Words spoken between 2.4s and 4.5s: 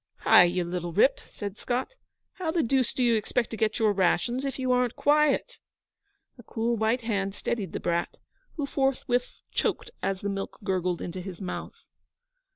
the deuce do you expect to get your rations